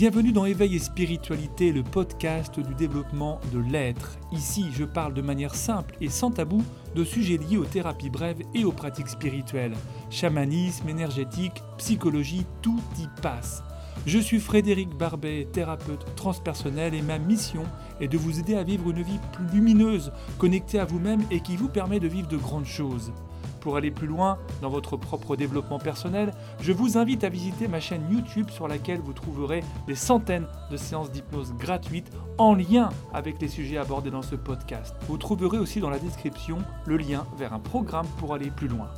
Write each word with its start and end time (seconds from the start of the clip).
Bienvenue 0.00 0.32
dans 0.32 0.46
Éveil 0.46 0.76
et 0.76 0.78
Spiritualité, 0.78 1.72
le 1.72 1.82
podcast 1.82 2.58
du 2.58 2.74
développement 2.74 3.38
de 3.52 3.58
l'être. 3.58 4.18
Ici, 4.32 4.64
je 4.72 4.84
parle 4.84 5.12
de 5.12 5.20
manière 5.20 5.54
simple 5.54 5.94
et 6.00 6.08
sans 6.08 6.30
tabou 6.30 6.64
de 6.94 7.04
sujets 7.04 7.36
liés 7.36 7.58
aux 7.58 7.66
thérapies 7.66 8.08
brèves 8.08 8.40
et 8.54 8.64
aux 8.64 8.72
pratiques 8.72 9.10
spirituelles. 9.10 9.74
Chamanisme, 10.08 10.88
énergétique, 10.88 11.62
psychologie, 11.76 12.46
tout 12.62 12.80
y 12.98 13.08
passe. 13.20 13.62
Je 14.06 14.18
suis 14.18 14.40
Frédéric 14.40 14.88
Barbet, 14.96 15.46
thérapeute 15.52 16.06
transpersonnel 16.16 16.94
et 16.94 17.02
ma 17.02 17.18
mission 17.18 17.64
est 18.00 18.08
de 18.08 18.16
vous 18.16 18.38
aider 18.38 18.54
à 18.54 18.62
vivre 18.62 18.88
une 18.88 19.02
vie 19.02 19.20
plus 19.32 19.48
lumineuse, 19.52 20.12
connectée 20.38 20.78
à 20.78 20.86
vous-même 20.86 21.20
et 21.30 21.40
qui 21.40 21.56
vous 21.56 21.68
permet 21.68 22.00
de 22.00 22.08
vivre 22.08 22.28
de 22.28 22.38
grandes 22.38 22.64
choses. 22.64 23.12
Pour 23.60 23.76
aller 23.76 23.90
plus 23.90 24.06
loin 24.06 24.38
dans 24.62 24.70
votre 24.70 24.96
propre 24.96 25.36
développement 25.36 25.78
personnel, 25.78 26.32
je 26.60 26.72
vous 26.72 26.96
invite 26.96 27.24
à 27.24 27.28
visiter 27.28 27.68
ma 27.68 27.80
chaîne 27.80 28.02
YouTube 28.10 28.50
sur 28.50 28.68
laquelle 28.68 29.00
vous 29.00 29.12
trouverez 29.12 29.62
des 29.86 29.94
centaines 29.94 30.46
de 30.70 30.76
séances 30.76 31.10
d'hypnose 31.10 31.52
gratuites 31.58 32.10
en 32.38 32.54
lien 32.54 32.88
avec 33.12 33.40
les 33.40 33.48
sujets 33.48 33.76
abordés 33.76 34.10
dans 34.10 34.22
ce 34.22 34.34
podcast. 34.34 34.94
Vous 35.08 35.18
trouverez 35.18 35.58
aussi 35.58 35.80
dans 35.80 35.90
la 35.90 35.98
description 35.98 36.58
le 36.86 36.96
lien 36.96 37.26
vers 37.36 37.52
un 37.52 37.58
programme 37.58 38.06
pour 38.18 38.34
aller 38.34 38.50
plus 38.50 38.68
loin. 38.68 38.88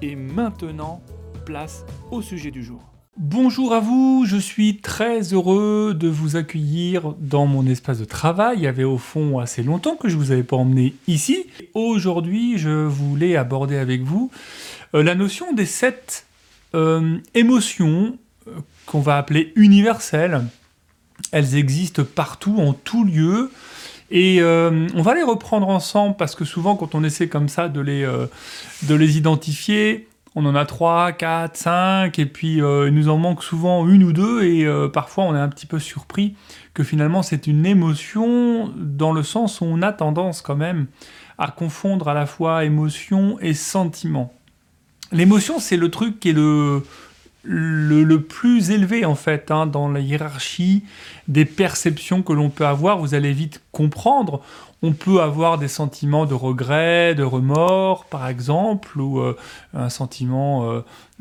Et 0.00 0.14
maintenant, 0.14 1.02
place 1.44 1.84
au 2.10 2.22
sujet 2.22 2.50
du 2.50 2.62
jour. 2.62 2.93
Bonjour 3.16 3.72
à 3.72 3.78
vous, 3.78 4.24
je 4.26 4.36
suis 4.36 4.78
très 4.78 5.20
heureux 5.32 5.94
de 5.96 6.08
vous 6.08 6.34
accueillir 6.34 7.14
dans 7.20 7.46
mon 7.46 7.64
espace 7.64 8.00
de 8.00 8.04
travail. 8.04 8.56
Il 8.58 8.64
y 8.64 8.66
avait 8.66 8.82
au 8.82 8.98
fond 8.98 9.38
assez 9.38 9.62
longtemps 9.62 9.94
que 9.94 10.08
je 10.08 10.16
ne 10.16 10.20
vous 10.20 10.32
avais 10.32 10.42
pas 10.42 10.56
emmené 10.56 10.96
ici. 11.06 11.46
Aujourd'hui, 11.74 12.58
je 12.58 12.70
voulais 12.70 13.36
aborder 13.36 13.76
avec 13.76 14.02
vous 14.02 14.32
euh, 14.96 15.04
la 15.04 15.14
notion 15.14 15.52
des 15.52 15.64
sept 15.64 16.26
euh, 16.74 17.18
émotions 17.34 18.18
euh, 18.48 18.50
qu'on 18.84 19.00
va 19.00 19.16
appeler 19.16 19.52
universelles. 19.54 20.42
Elles 21.30 21.54
existent 21.54 22.02
partout, 22.02 22.56
en 22.58 22.72
tout 22.72 23.04
lieu. 23.04 23.52
Et 24.10 24.42
on 24.42 25.02
va 25.02 25.14
les 25.14 25.22
reprendre 25.22 25.68
ensemble 25.68 26.16
parce 26.16 26.34
que 26.34 26.44
souvent 26.44 26.76
quand 26.76 26.94
on 26.94 27.02
essaie 27.02 27.28
comme 27.28 27.48
ça 27.48 27.68
de 27.68 27.80
les, 27.80 28.06
de 28.82 28.94
les 28.94 29.16
identifier, 29.16 30.06
on 30.34 30.46
en 30.46 30.54
a 30.54 30.66
3, 30.66 31.12
4, 31.12 31.56
5, 31.56 32.18
et 32.18 32.26
puis 32.26 32.60
euh, 32.60 32.88
il 32.88 32.94
nous 32.94 33.08
en 33.08 33.16
manque 33.16 33.42
souvent 33.42 33.86
une 33.88 34.02
ou 34.02 34.12
deux, 34.12 34.42
et 34.42 34.64
euh, 34.64 34.88
parfois 34.88 35.24
on 35.24 35.34
est 35.34 35.40
un 35.40 35.48
petit 35.48 35.66
peu 35.66 35.78
surpris 35.78 36.34
que 36.74 36.82
finalement 36.82 37.22
c'est 37.22 37.46
une 37.46 37.64
émotion 37.66 38.72
dans 38.76 39.12
le 39.12 39.22
sens 39.22 39.60
où 39.60 39.64
on 39.64 39.80
a 39.82 39.92
tendance 39.92 40.42
quand 40.42 40.56
même 40.56 40.86
à 41.38 41.50
confondre 41.50 42.08
à 42.08 42.14
la 42.14 42.26
fois 42.26 42.64
émotion 42.64 43.38
et 43.40 43.54
sentiment. 43.54 44.32
L'émotion, 45.12 45.60
c'est 45.60 45.76
le 45.76 45.90
truc 45.90 46.18
qui 46.18 46.30
est 46.30 46.32
le, 46.32 46.82
le, 47.44 48.16
plus 48.18 48.70
élevé 48.70 49.04
en 49.04 49.14
fait 49.14 49.50
hein, 49.50 49.66
dans 49.66 49.88
la 49.88 50.00
hiérarchie 50.00 50.82
des 51.28 51.44
perceptions 51.44 52.22
que 52.22 52.32
l'on 52.32 52.50
peut 52.50 52.66
avoir. 52.66 52.98
Vous 52.98 53.14
allez 53.14 53.32
vite 53.32 53.62
comprendre. 53.72 54.40
On 54.82 54.92
peut 54.92 55.20
avoir 55.20 55.58
des 55.58 55.68
sentiments 55.68 56.26
de 56.26 56.34
regret, 56.34 57.14
de 57.14 57.22
remords, 57.22 58.04
par 58.04 58.28
exemple, 58.28 59.00
ou 59.00 59.20
euh, 59.20 59.36
un 59.72 59.88
sentiment 59.88 60.70
euh, 60.70 60.80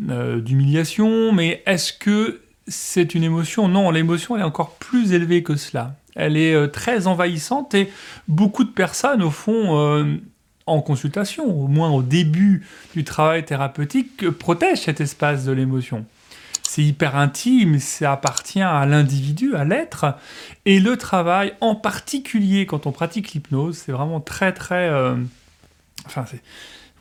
euh, 0.10 0.42
d'humiliation. 0.42 1.32
Mais 1.32 1.64
est-ce 1.66 1.94
que 1.94 2.42
c'est 2.68 3.16
une 3.16 3.24
émotion? 3.24 3.68
Non, 3.68 3.92
l'émotion 3.92 4.38
est 4.38 4.44
encore 4.44 4.72
plus 4.76 5.14
élevée 5.14 5.44
que 5.44 5.56
cela. 5.56 5.96
Elle 6.16 6.38
est 6.38 6.70
très 6.70 7.08
envahissante 7.08 7.74
et 7.74 7.90
beaucoup 8.28 8.64
de 8.64 8.70
personnes, 8.70 9.24
au 9.24 9.32
fond, 9.32 10.20
en 10.68 10.82
consultation, 10.82 11.44
au 11.46 11.68
moins 11.68 11.90
au 11.90 12.04
début 12.04 12.68
du 12.94 13.04
travail 13.04 13.44
thérapeutique, 13.44 14.30
protègent 14.30 14.82
cet 14.82 15.02
espace 15.02 15.44
de 15.44 15.52
l'émotion 15.52 16.06
c'est 16.74 16.82
hyper 16.82 17.16
intime, 17.16 17.78
ça 17.78 18.14
appartient 18.14 18.60
à 18.60 18.84
l'individu, 18.88 19.56
à 19.56 19.64
l'être. 19.64 20.16
Et 20.66 20.80
le 20.80 20.98
travail, 20.98 21.54
en 21.62 21.76
particulier 21.76 22.66
quand 22.66 22.88
on 22.88 22.92
pratique 22.92 23.34
l'hypnose, 23.34 23.78
c'est 23.78 23.92
vraiment 23.92 24.20
très 24.20 24.54
très... 24.54 24.90
Euh, 24.90 25.16
enfin. 26.08 26.26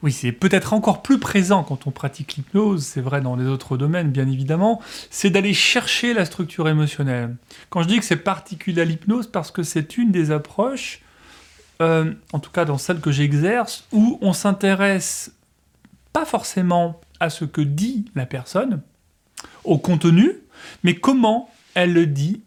Oui, 0.02 0.12
c'est 0.12 0.32
peut-être 0.32 0.74
encore 0.74 1.00
plus 1.00 1.18
présent 1.18 1.62
quand 1.62 1.86
on 1.86 1.90
pratique 1.90 2.34
l'hypnose, 2.34 2.84
c'est 2.84 3.00
vrai 3.00 3.22
dans 3.22 3.34
les 3.34 3.46
autres 3.46 3.78
domaines 3.78 4.10
bien 4.10 4.28
évidemment, 4.28 4.82
c'est 5.10 5.30
d'aller 5.30 5.54
chercher 5.54 6.12
la 6.12 6.26
structure 6.26 6.68
émotionnelle. 6.68 7.36
Quand 7.70 7.82
je 7.82 7.88
dis 7.88 7.98
que 7.98 8.04
c'est 8.04 8.16
particulier 8.16 8.82
à 8.82 8.84
l'hypnose, 8.84 9.26
parce 9.26 9.50
que 9.50 9.62
c'est 9.62 9.96
une 9.96 10.10
des 10.10 10.32
approches, 10.32 11.00
euh, 11.80 12.12
en 12.34 12.40
tout 12.40 12.50
cas 12.50 12.66
dans 12.66 12.78
celle 12.78 13.00
que 13.00 13.10
j'exerce, 13.10 13.86
où 13.90 14.18
on 14.20 14.34
s'intéresse 14.34 15.32
pas 16.12 16.26
forcément 16.26 17.00
à 17.20 17.30
ce 17.30 17.46
que 17.46 17.62
dit 17.62 18.04
la 18.14 18.26
personne, 18.26 18.82
au 19.64 19.78
contenu, 19.78 20.32
mais 20.84 20.94
comment 20.94 21.50
elle 21.74 21.92
le 21.92 22.06
dit, 22.06 22.42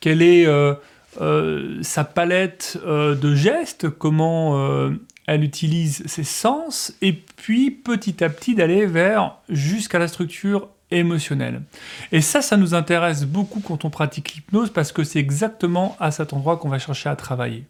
quelle 0.00 0.22
est 0.22 0.46
euh, 0.46 0.74
euh, 1.20 1.78
sa 1.82 2.04
palette 2.04 2.78
euh, 2.84 3.14
de 3.14 3.34
gestes, 3.34 3.88
comment 3.88 4.90
elle 5.26 5.44
utilise 5.44 6.02
ses 6.06 6.24
sens, 6.24 6.94
et 7.00 7.12
puis 7.12 7.70
petit 7.70 8.22
à 8.24 8.28
petit 8.28 8.54
d'aller 8.54 8.86
vers 8.86 9.36
jusqu'à 9.48 9.98
la 9.98 10.08
structure 10.08 10.68
émotionnelle. 10.90 11.62
Et 12.10 12.20
ça, 12.20 12.42
ça 12.42 12.56
nous 12.56 12.74
intéresse 12.74 13.24
beaucoup 13.24 13.60
quand 13.60 13.84
on 13.84 13.90
pratique 13.90 14.34
l'hypnose 14.34 14.70
parce 14.70 14.92
que 14.92 15.04
c'est 15.04 15.18
exactement 15.18 15.96
à 16.00 16.10
cet 16.10 16.32
endroit 16.32 16.58
qu'on 16.58 16.68
va 16.68 16.78
chercher 16.78 17.08
à 17.08 17.16
travailler. 17.16 17.64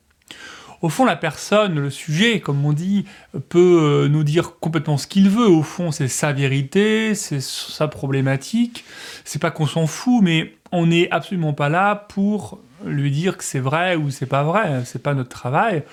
Au 0.82 0.88
fond, 0.88 1.04
la 1.04 1.14
personne, 1.14 1.78
le 1.78 1.90
sujet, 1.90 2.40
comme 2.40 2.64
on 2.66 2.72
dit, 2.72 3.04
peut 3.48 3.80
euh, 3.82 4.08
nous 4.08 4.24
dire 4.24 4.58
complètement 4.58 4.98
ce 4.98 5.06
qu'il 5.06 5.30
veut. 5.30 5.46
Au 5.46 5.62
fond, 5.62 5.92
c'est 5.92 6.08
sa 6.08 6.32
vérité, 6.32 7.14
c'est 7.14 7.40
sa 7.40 7.86
problématique. 7.86 8.84
C'est 9.24 9.40
pas 9.40 9.52
qu'on 9.52 9.68
s'en 9.68 9.86
fout, 9.86 10.20
mais 10.22 10.56
on 10.72 10.86
n'est 10.86 11.08
absolument 11.12 11.52
pas 11.52 11.68
là 11.68 11.94
pour 11.94 12.58
lui 12.84 13.12
dire 13.12 13.36
que 13.36 13.44
c'est 13.44 13.60
vrai 13.60 13.94
ou 13.94 14.10
c'est 14.10 14.26
pas 14.26 14.42
vrai. 14.42 14.82
C'est 14.84 15.02
pas 15.02 15.14
notre 15.14 15.28
travail. 15.28 15.84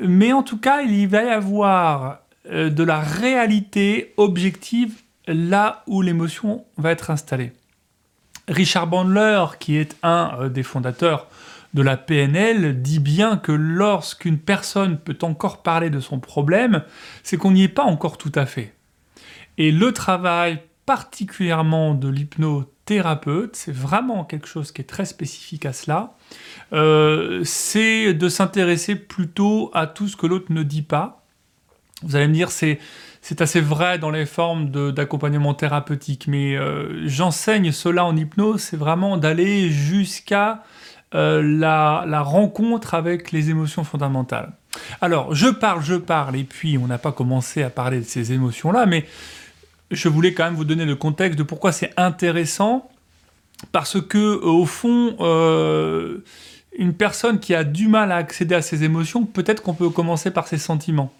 Mais 0.00 0.32
en 0.32 0.42
tout 0.42 0.58
cas, 0.58 0.80
il 0.80 1.06
va 1.06 1.22
y 1.22 1.28
avoir 1.28 2.20
euh, 2.50 2.70
de 2.70 2.82
la 2.82 3.00
réalité 3.00 4.14
objective 4.16 4.94
là 5.26 5.82
où 5.86 6.00
l'émotion 6.00 6.64
va 6.78 6.92
être 6.92 7.10
installée. 7.10 7.52
Richard 8.48 8.86
Bandler, 8.86 9.44
qui 9.60 9.76
est 9.76 9.96
un 10.02 10.32
euh, 10.40 10.48
des 10.48 10.62
fondateurs 10.62 11.28
de 11.74 11.82
la 11.82 11.96
PNL 11.96 12.80
dit 12.80 13.00
bien 13.00 13.36
que 13.36 13.52
lorsqu'une 13.52 14.38
personne 14.38 14.98
peut 14.98 15.18
encore 15.22 15.62
parler 15.62 15.90
de 15.90 16.00
son 16.00 16.20
problème, 16.20 16.82
c'est 17.22 17.36
qu'on 17.36 17.50
n'y 17.50 17.64
est 17.64 17.68
pas 17.68 17.82
encore 17.82 18.16
tout 18.16 18.32
à 18.34 18.46
fait. 18.46 18.74
Et 19.58 19.70
le 19.70 19.92
travail 19.92 20.62
particulièrement 20.86 21.94
de 21.94 22.08
l'hypnothérapeute, 22.08 23.56
c'est 23.56 23.74
vraiment 23.74 24.24
quelque 24.24 24.46
chose 24.46 24.70
qui 24.70 24.82
est 24.82 24.86
très 24.86 25.06
spécifique 25.06 25.66
à 25.66 25.72
cela, 25.72 26.14
euh, 26.72 27.42
c'est 27.44 28.14
de 28.14 28.28
s'intéresser 28.28 28.94
plutôt 28.94 29.70
à 29.74 29.86
tout 29.86 30.08
ce 30.08 30.16
que 30.16 30.26
l'autre 30.26 30.52
ne 30.52 30.62
dit 30.62 30.82
pas. 30.82 31.24
Vous 32.02 32.16
allez 32.16 32.28
me 32.28 32.34
dire, 32.34 32.50
c'est 32.50 32.78
c'est 33.22 33.40
assez 33.40 33.62
vrai 33.62 33.98
dans 33.98 34.10
les 34.10 34.26
formes 34.26 34.68
d'accompagnement 34.92 35.54
thérapeutique, 35.54 36.26
mais 36.26 36.58
euh, 36.58 37.08
j'enseigne 37.08 37.72
cela 37.72 38.04
en 38.04 38.14
hypnose, 38.14 38.60
c'est 38.60 38.76
vraiment 38.76 39.16
d'aller 39.16 39.70
jusqu'à 39.70 40.62
euh, 41.14 41.42
la, 41.42 42.22
rencontre 42.22 42.94
avec 42.94 43.30
les 43.30 43.50
émotions 43.50 43.84
fondamentales. 43.84 44.52
Alors, 45.00 45.32
je 45.34 45.46
parle, 45.46 45.82
je 45.82 45.94
parle, 45.94 46.34
et 46.36 46.42
puis 46.42 46.76
on 46.76 46.88
n'a 46.88 46.98
pas 46.98 47.12
commencé 47.12 47.62
à 47.62 47.70
parler 47.70 48.00
de 48.00 48.04
ces 48.04 48.32
émotions-là, 48.32 48.86
mais 48.86 49.06
je 49.92 50.08
voulais 50.08 50.34
quand 50.34 50.44
même 50.44 50.54
vous 50.54 50.64
donner 50.64 50.84
le 50.84 50.96
contexte 50.96 51.38
de 51.38 51.44
pourquoi 51.44 51.70
c'est 51.70 51.92
intéressant, 51.96 52.90
parce 53.70 54.00
que 54.00 54.18
euh, 54.18 54.44
au 54.44 54.66
fond, 54.66 55.14
euh, 55.20 56.24
une 56.76 56.94
personne 56.94 57.38
qui 57.38 57.54
a 57.54 57.62
du 57.62 57.86
mal 57.86 58.10
à 58.10 58.16
accéder 58.16 58.56
à 58.56 58.62
ses 58.62 58.82
émotions, 58.82 59.24
peut-être 59.24 59.62
qu'on 59.62 59.74
peut 59.74 59.90
commencer 59.90 60.32
par 60.32 60.48
ses 60.48 60.58
sentiments. 60.58 61.12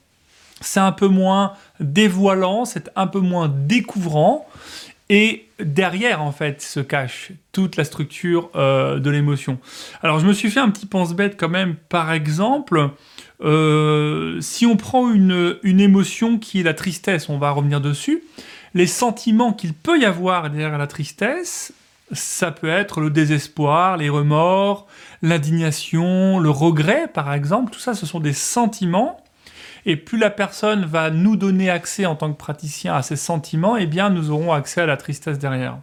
C'est 0.61 0.81
un 0.81 0.93
peu 0.93 1.09
moins 1.09 1.53
dévoilant, 1.79 2.65
c'est 2.65 2.91
un 2.97 3.07
peu 3.07 3.21
moins 3.21 3.49
découvrant, 3.49 4.49
et 5.11 5.47
derrière, 5.61 6.23
en 6.23 6.33
fait, 6.33 6.63
se 6.63 6.81
cache 6.81 7.33
toute 7.53 7.77
la 7.77 7.85
structure 7.85 8.51
euh, 8.55 8.99
de 8.99 9.11
l'émotion. 9.11 9.59
Alors, 10.03 10.19
je 10.19 10.27
me 10.27 10.33
suis 10.33 10.51
fait 10.51 10.61
un 10.61 10.71
petit 10.71 10.87
pense-bête 10.87 11.37
quand 11.39 11.49
même. 11.49 11.77
Par 11.89 12.13
exemple, 12.13 12.91
euh, 13.43 14.41
si 14.41 14.65
on 14.65 14.77
prend 14.77 15.13
une, 15.13 15.59
une, 15.63 15.81
émotion 15.81 16.39
qui 16.39 16.61
est 16.61 16.63
la 16.63 16.75
tristesse, 16.75 17.29
on 17.29 17.39
va 17.39 17.51
revenir 17.51 17.81
dessus, 17.81 18.23
les 18.73 18.87
sentiments 18.87 19.53
qu'il 19.53 19.75
peut 19.75 20.01
y 20.01 20.07
avoir 20.07 20.51
derrière 20.51 20.79
la 20.79 20.87
tristesse, 20.87 21.73
ça 22.13 22.51
peut 22.51 22.69
être 22.69 23.01
le 23.01 23.11
désespoir, 23.11 23.99
les 23.99 24.09
remords, 24.09 24.87
l'indignation, 25.23 26.39
le 26.39 26.51
regret, 26.51 27.09
par 27.13 27.33
exemple. 27.33 27.73
Tout 27.73 27.81
ça, 27.81 27.95
ce 27.95 28.07
sont 28.07 28.21
des 28.21 28.33
sentiments 28.33 29.24
et 29.87 29.97
plus 29.97 30.19
la 30.19 30.31
personne 30.31 30.85
va 30.85 31.11
nous 31.11 31.37
donner 31.37 31.71
accès 31.71 32.07
en 32.07 32.17
tant 32.17 32.33
que 32.33 32.39
praticien 32.39 32.95
à 32.95 33.03
ses 33.03 33.17
sentiments, 33.17 33.77
eh 33.77 33.87
bien 33.87 34.11
nous 34.11 34.31
aurons 34.31 34.53
accès 34.53 34.81
à 34.81 34.87
la 34.87 34.97
tristesse 34.97 35.39
derrière. 35.39 35.79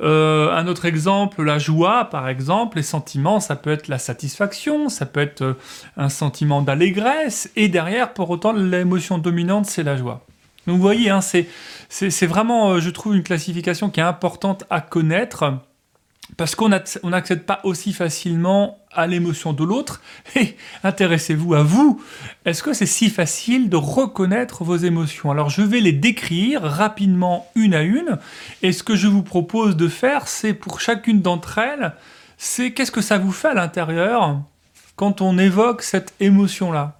Euh, 0.00 0.52
un 0.52 0.68
autre 0.68 0.84
exemple, 0.84 1.42
la 1.42 1.58
joie, 1.58 2.04
par 2.04 2.28
exemple, 2.28 2.76
les 2.76 2.84
sentiments, 2.84 3.40
ça 3.40 3.56
peut 3.56 3.72
être 3.72 3.88
la 3.88 3.98
satisfaction, 3.98 4.88
ça 4.88 5.06
peut 5.06 5.20
être 5.20 5.42
euh, 5.42 5.54
un 5.96 6.08
sentiment 6.08 6.62
d'allégresse, 6.62 7.50
et 7.56 7.68
derrière, 7.68 8.14
pour 8.14 8.30
autant, 8.30 8.52
l'émotion 8.52 9.18
dominante, 9.18 9.66
c'est 9.66 9.82
la 9.82 9.96
joie. 9.96 10.24
Donc 10.68 10.76
vous 10.76 10.82
voyez, 10.82 11.10
hein, 11.10 11.20
c'est 11.20 12.26
vraiment, 12.26 12.72
euh, 12.72 12.80
je 12.80 12.90
trouve, 12.90 13.16
une 13.16 13.24
classification 13.24 13.90
qui 13.90 13.98
est 13.98 14.04
importante 14.04 14.64
à 14.70 14.80
connaître 14.80 15.58
parce 16.36 16.54
qu'on 16.54 16.68
n'accède 16.68 17.44
pas 17.44 17.60
aussi 17.64 17.92
facilement 17.92 18.78
à 18.92 19.06
l'émotion 19.06 19.52
de 19.52 19.64
l'autre. 19.64 20.02
Et 20.36 20.56
intéressez-vous 20.84 21.54
à 21.54 21.62
vous. 21.62 22.02
Est-ce 22.44 22.62
que 22.62 22.72
c'est 22.72 22.86
si 22.86 23.10
facile 23.10 23.68
de 23.68 23.76
reconnaître 23.76 24.64
vos 24.64 24.76
émotions? 24.76 25.30
Alors 25.30 25.50
je 25.50 25.62
vais 25.62 25.80
les 25.80 25.92
décrire 25.92 26.62
rapidement 26.62 27.50
une 27.54 27.74
à 27.74 27.82
une. 27.82 28.18
Et 28.62 28.72
ce 28.72 28.82
que 28.82 28.94
je 28.94 29.08
vous 29.08 29.22
propose 29.22 29.76
de 29.76 29.88
faire, 29.88 30.28
c'est 30.28 30.54
pour 30.54 30.80
chacune 30.80 31.22
d'entre 31.22 31.58
elles, 31.58 31.94
c'est 32.36 32.72
qu'est-ce 32.72 32.92
que 32.92 33.00
ça 33.00 33.18
vous 33.18 33.32
fait 33.32 33.48
à 33.48 33.54
l'intérieur 33.54 34.40
quand 34.96 35.20
on 35.20 35.38
évoque 35.38 35.82
cette 35.82 36.14
émotion-là? 36.20 36.98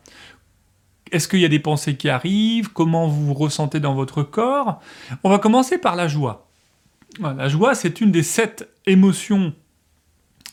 Est-ce 1.13 1.29
qu'il 1.29 1.41
y 1.41 1.45
a 1.45 1.49
des 1.49 1.59
pensées 1.59 1.97
qui 1.97 2.11
arrivent? 2.11 2.71
Comment 2.73 3.09
vous 3.09 3.27
vous 3.27 3.35
ressentez 3.35 3.81
dans 3.81 3.95
votre 3.95 4.23
corps? 4.23 4.81
On 5.25 5.31
va 5.31 5.39
commencer 5.39 5.79
par 5.79 5.97
la 5.97 6.09
joie. 6.09 6.48
La 7.21 7.49
joie, 7.49 7.75
c'est 7.75 8.01
une 8.01 8.13
des 8.13 8.23
sept 8.23 8.69
émotions 8.87 9.53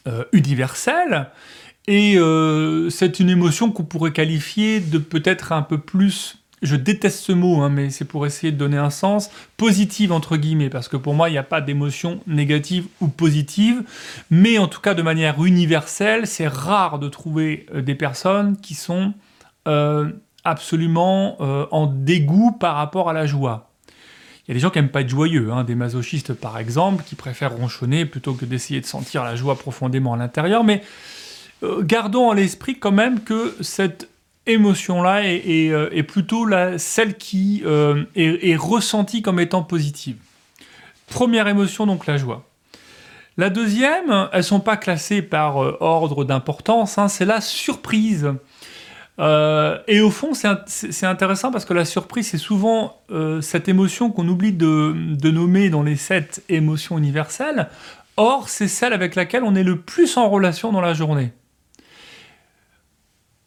euh, 0.08 0.24
universelles, 0.34 1.30
et 1.88 2.18
euh, 2.18 2.90
c'est 2.90 3.20
une 3.20 3.30
émotion 3.30 3.72
qu'on 3.72 3.84
pourrait 3.84 4.14
qualifier 4.14 4.80
de 4.80 4.98
peut-être 4.98 5.52
un 5.52 5.62
peu 5.62 5.78
plus, 5.78 6.40
je 6.64 6.76
déteste 6.76 7.20
ce 7.20 7.32
mot, 7.32 7.62
hein, 7.62 7.70
mais 7.70 7.92
c'est 7.92 8.06
pour 8.06 8.26
essayer 8.26 8.52
de 8.52 8.58
donner 8.58 8.78
un 8.78 8.90
sens, 8.90 9.30
positive 9.58 10.12
entre 10.12 10.38
guillemets, 10.38 10.70
parce 10.70 10.88
que 10.88 10.98
pour 10.98 11.14
moi, 11.14 11.30
il 11.30 11.34
n'y 11.34 11.38
a 11.38 11.44
pas 11.44 11.62
d'émotion 11.62 12.20
négative 12.26 12.88
ou 13.00 13.10
positive, 13.10 13.84
mais 14.32 14.58
en 14.58 14.68
tout 14.68 14.82
cas 14.82 14.96
de 14.96 15.04
manière 15.04 15.44
universelle, 15.44 16.26
c'est 16.26 16.48
rare 16.48 16.98
de 16.98 17.08
trouver 17.10 17.68
euh, 17.76 17.82
des 17.82 17.96
personnes 17.96 18.58
qui 18.58 18.74
sont 18.74 19.14
absolument 20.44 21.42
en 21.72 21.88
dégoût 21.88 22.52
par 22.52 22.76
rapport 22.76 23.10
à 23.10 23.14
la 23.14 23.26
joie. 23.26 23.72
Il 24.48 24.52
y 24.52 24.54
a 24.54 24.54
des 24.56 24.60
gens 24.60 24.70
qui 24.70 24.78
n'aiment 24.78 24.90
pas 24.90 25.02
être 25.02 25.10
joyeux, 25.10 25.52
hein, 25.52 25.64
des 25.64 25.74
masochistes 25.74 26.34
par 26.34 26.60
exemple, 26.60 27.04
qui 27.04 27.16
préfèrent 27.16 27.56
ronchonner 27.56 28.06
plutôt 28.06 28.34
que 28.34 28.46
d'essayer 28.46 28.80
de 28.80 28.86
sentir 28.86 29.24
la 29.24 29.36
joie 29.36 29.56
profondément 29.56 30.14
à 30.14 30.18
l'intérieur. 30.18 30.64
Mais 30.64 30.84
euh, 31.64 31.82
gardons 31.82 32.30
à 32.30 32.36
l'esprit 32.36 32.78
quand 32.78 32.92
même 32.92 33.24
que 33.24 33.56
cette 33.62 34.10
émotion-là 34.46 35.24
est, 35.24 35.72
euh, 35.72 36.04
plutôt 36.04 36.48
celle 36.78 37.18
qui 37.18 37.64
euh, 37.66 38.04
est, 38.16 38.56
ressentie 38.56 39.24
comme 39.24 39.40
étant 39.40 39.64
positive. 39.64 40.18
Première 41.08 41.48
émotion, 41.48 41.88
donc 41.88 42.06
la 42.06 42.18
joie. 42.18 42.44
La 43.38 43.50
deuxième, 43.50 44.30
elles 44.32 44.38
ne 44.38 44.44
sont 44.44 44.60
pas 44.60 44.78
classées 44.78 45.24
par 45.24 45.58
ordre 45.82 46.24
d'importance, 46.24 47.00
hein, 47.00 47.08
c'est 47.08 47.26
la 47.26 47.42
surprise. 47.42 48.32
Euh, 49.20 49.80
et 49.88 50.02
au 50.02 50.12
fond, 50.12 50.34
c'est 50.34 51.06
intéressant 51.06 51.52
parce 51.52 51.66
que 51.66 51.74
la 51.74 51.86
surprise, 51.86 52.28
c'est 52.28 52.38
souvent 52.38 53.02
euh, 53.12 53.42
cette 53.42 53.70
émotion 53.70 54.12
qu'on 54.12 54.28
oublie 54.28 54.52
de, 54.52 55.30
nommer 55.30 55.70
dans 55.70 55.84
les 55.84 55.96
sept 55.96 56.44
émotions 56.50 56.98
universelles. 56.98 57.70
Or, 58.18 58.50
c'est 58.50 58.68
celle 58.68 58.94
avec 58.94 59.16
laquelle 59.16 59.44
on 59.44 59.56
est 59.56 59.64
le 59.64 59.80
plus 59.80 60.18
en 60.18 60.30
relation 60.30 60.72
dans 60.72 60.82
la 60.82 60.94
journée 60.94 61.32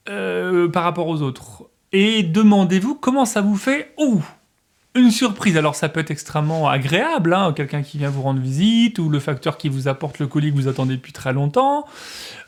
euh, 0.08 0.68
par 0.68 0.84
rapport 0.84 1.08
aux 1.08 1.22
autres. 1.22 1.68
Et 1.92 2.22
demandez-vous 2.22 2.94
comment 2.94 3.24
ça 3.24 3.40
vous 3.40 3.56
fait. 3.56 3.94
Ouh 3.98 4.22
une 4.94 5.10
surprise. 5.10 5.56
Alors 5.56 5.74
ça 5.74 5.88
peut 5.88 6.00
être 6.00 6.10
extrêmement 6.10 6.68
agréable, 6.68 7.34
hein, 7.34 7.52
quelqu'un 7.54 7.82
qui 7.82 7.98
vient 7.98 8.10
vous 8.10 8.22
rendre 8.22 8.40
visite, 8.40 8.98
ou 8.98 9.08
le 9.08 9.20
facteur 9.20 9.56
qui 9.58 9.68
vous 9.68 9.88
apporte 9.88 10.18
le 10.18 10.26
colis 10.26 10.50
que 10.50 10.56
vous 10.56 10.68
attendez 10.68 10.96
depuis 10.96 11.12
très 11.12 11.32
longtemps, 11.32 11.86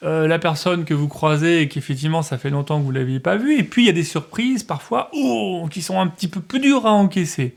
euh, 0.02 0.26
la 0.26 0.38
personne 0.38 0.84
que 0.84 0.94
vous 0.94 1.08
croisez 1.08 1.62
et 1.62 1.68
qu'effectivement 1.68 2.22
ça 2.22 2.38
fait 2.38 2.50
longtemps 2.50 2.78
que 2.80 2.84
vous 2.84 2.92
ne 2.92 2.98
l'aviez 2.98 3.20
pas 3.20 3.36
vue, 3.36 3.58
et 3.58 3.62
puis 3.62 3.82
il 3.82 3.86
y 3.86 3.90
a 3.90 3.92
des 3.92 4.04
surprises 4.04 4.62
parfois 4.62 5.10
oh, 5.12 5.68
qui 5.70 5.82
sont 5.82 6.00
un 6.00 6.06
petit 6.06 6.28
peu 6.28 6.40
plus 6.40 6.60
dures 6.60 6.86
à 6.86 6.92
encaisser. 6.92 7.54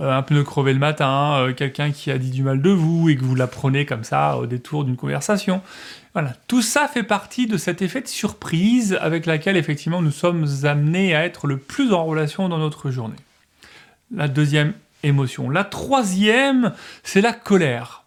Euh, 0.00 0.10
un 0.10 0.22
pneu 0.22 0.42
crevé 0.42 0.72
le 0.72 0.78
matin, 0.78 1.34
euh, 1.36 1.52
quelqu'un 1.52 1.90
qui 1.90 2.10
a 2.10 2.16
dit 2.16 2.30
du 2.30 2.42
mal 2.42 2.62
de 2.62 2.70
vous 2.70 3.10
et 3.10 3.16
que 3.16 3.24
vous 3.24 3.34
l'apprenez 3.34 3.84
comme 3.84 4.04
ça 4.04 4.38
au 4.38 4.46
détour 4.46 4.84
d'une 4.84 4.96
conversation. 4.96 5.60
Voilà, 6.14 6.32
tout 6.48 6.62
ça 6.62 6.88
fait 6.88 7.02
partie 7.02 7.46
de 7.46 7.56
cet 7.56 7.82
effet 7.82 8.00
de 8.00 8.08
surprise 8.08 8.98
avec 9.00 9.26
laquelle 9.26 9.56
effectivement 9.56 10.00
nous 10.00 10.10
sommes 10.10 10.46
amenés 10.64 11.14
à 11.14 11.24
être 11.24 11.46
le 11.46 11.58
plus 11.58 11.92
en 11.92 12.04
relation 12.04 12.48
dans 12.48 12.58
notre 12.58 12.90
journée 12.90 13.16
la 14.14 14.28
deuxième 14.28 14.74
émotion. 15.02 15.50
La 15.50 15.64
troisième, 15.64 16.72
c'est 17.02 17.20
la 17.20 17.32
colère. 17.32 18.04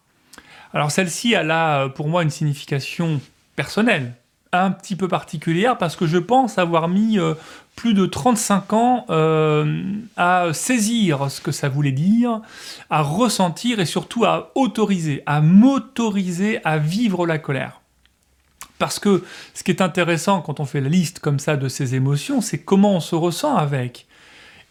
Alors 0.72 0.90
celle-ci, 0.90 1.32
elle 1.32 1.50
a 1.50 1.88
pour 1.88 2.08
moi 2.08 2.22
une 2.22 2.30
signification 2.30 3.20
personnelle, 3.54 4.14
un 4.52 4.70
petit 4.70 4.96
peu 4.96 5.08
particulière, 5.08 5.78
parce 5.78 5.96
que 5.96 6.06
je 6.06 6.18
pense 6.18 6.58
avoir 6.58 6.88
mis 6.88 7.18
euh, 7.18 7.34
plus 7.76 7.94
de 7.94 8.06
35 8.06 8.72
ans 8.72 9.06
euh, 9.10 9.82
à 10.16 10.52
saisir 10.52 11.30
ce 11.30 11.40
que 11.40 11.52
ça 11.52 11.68
voulait 11.68 11.92
dire, 11.92 12.40
à 12.90 13.02
ressentir 13.02 13.80
et 13.80 13.86
surtout 13.86 14.24
à 14.24 14.50
autoriser, 14.54 15.22
à 15.26 15.40
m'autoriser 15.40 16.60
à 16.64 16.78
vivre 16.78 17.26
la 17.26 17.38
colère. 17.38 17.80
Parce 18.78 18.98
que 18.98 19.24
ce 19.54 19.62
qui 19.62 19.70
est 19.70 19.80
intéressant 19.80 20.42
quand 20.42 20.60
on 20.60 20.66
fait 20.66 20.80
la 20.80 20.88
liste 20.88 21.20
comme 21.20 21.38
ça 21.38 21.56
de 21.56 21.68
ces 21.68 21.94
émotions, 21.94 22.40
c'est 22.40 22.58
comment 22.58 22.96
on 22.96 23.00
se 23.00 23.14
ressent 23.14 23.56
avec. 23.56 24.06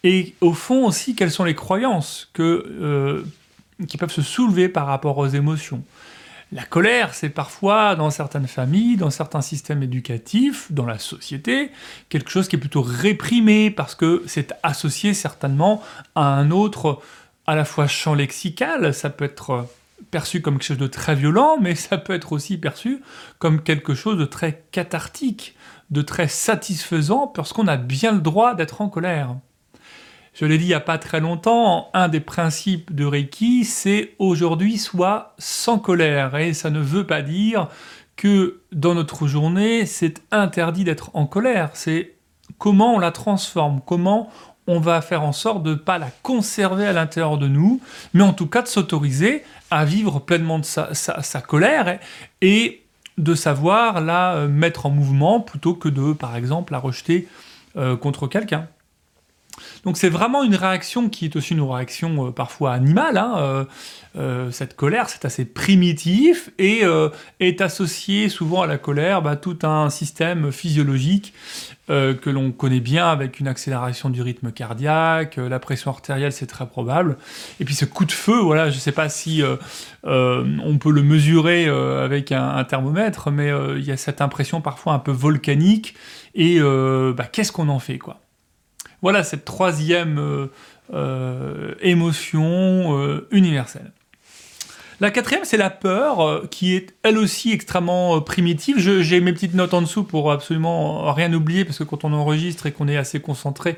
Et 0.06 0.36
au 0.40 0.54
fond 0.54 0.86
aussi, 0.86 1.16
quelles 1.16 1.32
sont 1.32 1.44
les 1.44 1.56
croyances 1.56 2.32
euh, 2.40 3.24
qui 3.88 3.98
peuvent 3.98 4.12
se 4.12 4.22
soulever 4.22 4.70
par 4.70 4.86
rapport 4.86 5.18
aux 5.18 5.28
émotions? 5.28 5.84
La 6.52 6.64
colère, 6.64 7.16
c'est 7.16 7.30
parfois, 7.30 7.96
dans 7.96 8.12
certaines 8.12 8.48
familles, 8.48 8.98
dans 8.98 9.10
certains 9.10 9.42
systèmes 9.42 9.82
éducatifs, 9.82 10.72
dans 10.72 10.86
la 10.86 11.00
société, 11.00 11.72
quelque 12.08 12.30
chose 12.30 12.48
qui 12.48 12.56
est 12.56 12.60
plutôt 12.60 12.84
réprimé 12.84 13.72
parce 13.72 13.96
que 13.96 14.22
c'est 14.28 14.54
associé 14.62 15.16
certainement 15.16 15.82
à 16.14 16.36
un 16.36 16.52
autre, 16.52 17.02
à 17.48 17.56
la 17.56 17.66
fois 17.66 17.88
champ 17.88 18.14
lexical, 18.14 18.94
ça 18.94 19.10
peut 19.10 19.26
être 19.26 19.68
perçu 20.12 20.40
comme 20.40 20.60
quelque 20.60 20.68
chose 20.68 20.78
de 20.78 20.86
très 20.86 21.16
violent, 21.16 21.58
mais 21.60 21.74
ça 21.74 21.98
peut 21.98 22.14
être 22.14 22.32
aussi 22.32 22.60
perçu 22.60 23.02
comme 23.40 23.64
quelque 23.64 23.96
chose 23.96 24.20
de 24.20 24.26
très 24.26 24.66
cathartique, 24.72 25.56
de 25.90 26.04
très 26.04 26.28
satisfaisant, 26.28 27.26
parce 27.26 27.54
qu'on 27.54 27.68
a 27.68 27.78
bien 27.78 28.12
le 28.12 28.22
droit 28.22 28.54
d'être 28.54 28.82
en 28.82 28.88
colère. 28.88 29.36
Je 30.36 30.46
l'ai 30.46 30.58
dit 30.58 30.66
il 30.66 30.68
n'y 30.68 30.74
a 30.74 30.82
pas 30.82 30.98
très 30.98 31.22
longtemps, 31.22 31.90
un 31.94 32.10
des 32.10 32.20
principes 32.20 32.94
de 32.94 33.06
Reiki, 33.06 33.64
c'est 33.64 34.16
aujourd'hui 34.20 34.78
soit 34.78 35.34
sans 35.38 35.80
colère. 35.80 36.36
Et 36.36 36.54
ça 36.54 36.70
ne 36.70 36.82
veut 36.82 37.08
pas 37.08 37.22
dire 37.22 37.70
que 38.18 38.60
dans 38.74 38.94
notre 38.96 39.28
journée, 39.28 39.86
c'est 39.86 40.22
interdit 40.32 40.84
d'être 40.84 41.10
en 41.14 41.26
colère. 41.26 41.70
C'est 41.74 42.16
comment 42.58 42.96
on 42.96 43.00
la 43.00 43.12
transforme, 43.12 43.80
comment 43.86 44.30
on 44.68 44.82
va 44.82 45.00
faire 45.00 45.24
en 45.24 45.32
sorte 45.32 45.64
de 45.64 45.70
ne 45.70 45.76
pas 45.76 45.98
la 46.00 46.10
conserver 46.22 46.86
à 46.86 46.92
l'intérieur 46.92 47.38
de 47.38 47.48
nous, 47.48 47.80
mais 48.14 48.24
en 48.24 48.34
tout 48.34 48.48
cas 48.48 48.62
de 48.62 48.68
s'autoriser 48.68 49.42
à 49.72 49.86
vivre 49.86 50.20
pleinement 50.20 50.60
de 50.60 50.66
sa, 50.66 51.42
colère 51.42 52.00
et, 52.42 52.82
de 53.18 53.36
savoir 53.36 54.02
la 54.02 54.34
euh, 54.36 54.48
mettre 54.50 54.88
en 54.88 54.90
mouvement 54.90 55.40
plutôt 55.40 55.76
que 55.76 55.88
de, 55.88 56.12
par 56.12 56.36
exemple, 56.36 56.74
la 56.74 56.80
rejeter 56.80 57.30
euh, 57.78 57.96
contre 57.96 58.28
quelqu'un. 58.28 58.68
Donc 59.84 59.98
c'est 59.98 60.10
vraiment 60.10 60.44
une 60.44 60.56
réaction 60.56 61.10
qui 61.10 61.26
est 61.26 61.36
aussi 61.36 61.54
une 61.54 61.62
réaction 61.62 62.28
euh, 62.28 62.32
parfois 62.32 62.74
animale. 62.74 63.18
Hein, 63.18 63.36
euh, 63.38 63.66
euh, 64.18 64.52
cette 64.52 64.76
colère, 64.76 65.10
c'est 65.10 65.26
assez 65.26 65.46
primitif 65.46 66.50
et 66.58 66.84
est 67.40 67.62
associé 67.62 68.30
souvent 68.30 68.62
à 68.62 68.68
la 68.68 68.78
colère 68.78 69.22
bah, 69.22 69.36
tout 69.36 69.60
un 69.64 69.90
système 69.90 70.52
physiologique 70.52 71.34
que 71.88 72.30
l'on 72.32 72.52
connaît 72.52 72.80
bien 72.80 73.08
avec 73.08 73.40
une 73.40 73.48
accélération 73.48 74.10
du 74.10 74.22
rythme 74.22 74.52
cardiaque, 74.52 75.36
la 75.36 75.60
pression 75.60 75.92
artérielle, 75.92 76.32
c'est 76.32 76.48
très 76.48 76.66
probable. 76.66 77.18
Et 77.60 77.66
puis 77.66 77.76
ce 77.76 77.86
coup 77.86 78.06
de 78.06 78.12
feu, 78.12 78.40
voilà, 78.40 78.72
je 78.72 78.76
ne 78.76 78.80
sais 78.80 78.92
pas 78.92 79.10
si 79.10 79.44
on 80.04 80.78
peut 80.80 80.92
le 80.92 81.04
mesurer 81.04 81.68
avec 81.68 82.32
un, 82.32 82.64
thermomètre, 82.64 83.30
mais 83.32 83.52
il 83.76 83.84
y 83.84 83.92
a 83.92 83.98
cette 83.98 84.22
impression 84.22 84.62
parfois 84.62 84.94
un 84.94 85.00
peu 85.00 85.12
volcanique. 85.12 85.94
Et 86.34 86.60
bah, 86.60 87.26
qu'est-ce 87.32 87.52
qu'on 87.52 87.70
en 87.70 87.80
fait, 87.80 87.98
quoi? 87.98 88.25
Voilà 89.06 89.24
cette 89.24 89.46
troisième 89.46 90.18
euh, 90.18 90.48
euh, 90.92 91.76
émotion 91.82 92.98
euh, 92.98 93.28
universelle. 93.30 93.92
La 95.00 95.12
quatrième, 95.12 95.46
c'est 95.46 95.58
la 95.58 95.70
peur, 95.70 96.42
qui 96.50 96.74
est 96.74 96.96
elle 97.04 97.20
aussi 97.20 97.52
extrêmement 97.52 98.20
primitive. 98.22 98.80
J'ai 98.80 99.22
mes 99.22 99.32
petites 99.32 99.54
notes 99.54 99.76
en 99.76 99.84
dessous 99.84 100.06
pour 100.06 100.32
absolument 100.32 101.14
rien 101.14 101.32
oublier, 101.34 101.66
parce 101.66 101.78
que 101.78 101.84
quand 101.84 102.04
on 102.04 102.14
enregistre 102.14 102.66
et 102.66 102.72
qu'on 102.72 102.88
est 102.88 102.98
assez 102.98 103.20
concentré, 103.20 103.78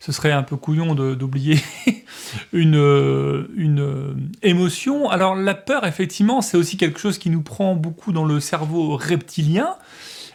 ce 0.00 0.10
serait 0.10 0.32
un 0.32 0.42
peu 0.42 0.56
couillon 0.56 0.96
d'oublier 0.96 1.60
une, 2.52 3.46
une 3.56 4.28
émotion. 4.42 5.08
Alors 5.08 5.36
la 5.36 5.54
peur, 5.54 5.86
effectivement, 5.86 6.42
c'est 6.42 6.56
aussi 6.56 6.76
quelque 6.76 6.98
chose 6.98 7.18
qui 7.18 7.30
nous 7.30 7.42
prend 7.42 7.76
beaucoup 7.76 8.10
dans 8.10 8.24
le 8.24 8.40
cerveau 8.40 8.96
reptilien. 8.96 9.76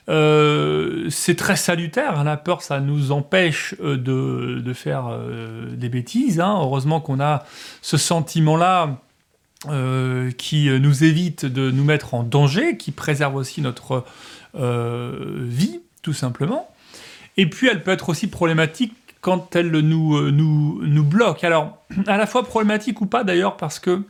Euh, 0.10 1.08
c'est 1.10 1.36
très 1.36 1.56
salutaire. 1.56 2.20
Hein, 2.20 2.24
la 2.24 2.38
peur, 2.38 2.62
ça 2.62 2.80
nous 2.80 3.12
empêche 3.12 3.76
euh, 3.82 3.96
de, 3.96 4.74
faire 4.74 5.08
euh, 5.08 5.76
des 5.76 5.90
bêtises. 5.90 6.40
Hein. 6.40 6.58
Heureusement 6.60 7.00
qu'on 7.00 7.20
a 7.20 7.46
ce 7.82 7.98
sentiment-là 7.98 8.98
qui 10.38 10.70
nous 10.70 11.04
évite 11.04 11.46
de 11.46 11.70
nous 11.70 11.84
mettre 11.84 12.14
en 12.14 12.24
danger, 12.24 12.78
qui 12.78 12.92
préserve 12.92 13.36
aussi 13.36 13.62
notre 13.62 14.06
vie, 14.54 15.82
tout 16.02 16.14
simplement. 16.14 16.74
Et 17.36 17.50
puis, 17.50 17.68
elle 17.68 17.84
peut 17.84 17.92
être 17.92 18.08
aussi 18.08 18.28
problématique 18.28 18.94
quand 19.20 19.58
elle 19.58 19.72
nous, 19.72 21.04
bloque. 21.04 21.44
Alors, 21.44 21.78
à 22.08 22.16
la 22.16 22.26
fois 22.26 22.44
problématique 22.44 23.02
ou 23.02 23.06
pas 23.06 23.26
d'ailleurs, 23.26 23.58
parce 23.58 23.80
que 23.80 24.04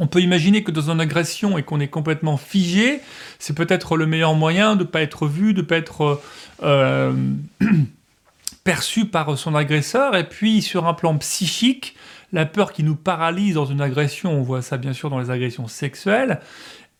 On 0.00 0.06
peut 0.08 0.20
imaginer 0.20 0.64
que 0.64 0.72
dans 0.72 0.90
une 0.90 1.00
agression 1.00 1.56
et 1.56 1.62
qu'on 1.62 1.78
est 1.78 1.88
complètement 1.88 2.36
figé, 2.36 3.00
c'est 3.38 3.54
peut-être 3.54 3.96
le 3.96 4.06
meilleur 4.06 4.34
moyen 4.34 4.74
de 4.74 4.82
ne 4.82 4.88
pas 4.88 5.02
être 5.02 5.26
vu, 5.28 5.54
de 5.54 5.60
ne 5.60 5.66
pas 5.66 5.76
être 5.76 6.20
euh, 6.62 7.12
perçu 8.64 9.04
par 9.04 9.38
son 9.38 9.54
agresseur. 9.54 10.16
Et 10.16 10.24
puis 10.24 10.62
sur 10.62 10.86
un 10.86 10.94
plan 10.94 11.16
psychique, 11.18 11.94
la 12.32 12.44
peur 12.44 12.72
qui 12.72 12.82
nous 12.82 12.96
paralyse 12.96 13.54
dans 13.54 13.66
une 13.66 13.80
agression, 13.80 14.32
on 14.32 14.42
voit 14.42 14.62
ça 14.62 14.78
bien 14.78 14.92
sûr 14.92 15.10
dans 15.10 15.20
les 15.20 15.30
agressions 15.30 15.68
sexuelles, 15.68 16.40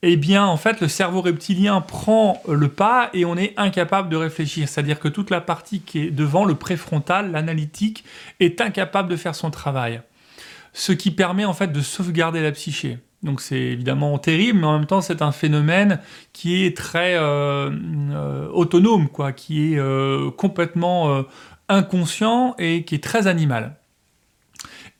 eh 0.02 0.16
bien 0.16 0.44
en 0.44 0.56
fait 0.56 0.80
le 0.80 0.86
cerveau 0.86 1.20
reptilien 1.20 1.80
prend 1.80 2.40
le 2.46 2.68
pas 2.68 3.10
et 3.12 3.24
on 3.24 3.36
est 3.36 3.54
incapable 3.56 4.08
de 4.08 4.16
réfléchir. 4.16 4.68
C'est-à-dire 4.68 5.00
que 5.00 5.08
toute 5.08 5.30
la 5.30 5.40
partie 5.40 5.80
qui 5.80 5.98
est 5.98 6.10
devant, 6.12 6.44
le 6.44 6.54
préfrontal, 6.54 7.32
l'analytique, 7.32 8.04
est 8.38 8.60
incapable 8.60 9.08
de 9.08 9.16
faire 9.16 9.34
son 9.34 9.50
travail 9.50 10.00
ce 10.74 10.92
qui 10.92 11.10
permet 11.10 11.46
en 11.46 11.54
fait 11.54 11.72
de 11.72 11.80
sauvegarder 11.80 12.42
la 12.42 12.52
psyché. 12.52 12.98
Donc 13.22 13.40
c'est 13.40 13.58
évidemment 13.58 14.18
terrible, 14.18 14.58
mais 14.58 14.66
en 14.66 14.78
même 14.78 14.86
temps 14.86 15.00
c'est 15.00 15.22
un 15.22 15.32
phénomène 15.32 16.00
qui 16.34 16.66
est 16.66 16.76
très 16.76 17.14
euh, 17.16 17.70
euh, 18.10 18.48
autonome, 18.50 19.08
quoi, 19.08 19.32
qui 19.32 19.72
est 19.72 19.78
euh, 19.78 20.30
complètement 20.30 21.24
inconscient 21.70 22.54
et 22.58 22.84
qui 22.84 22.96
est 22.96 23.02
très 23.02 23.26
animal. 23.26 23.76